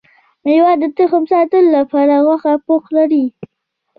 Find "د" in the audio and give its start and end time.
0.81-0.83